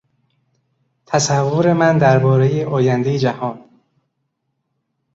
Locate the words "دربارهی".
1.97-2.63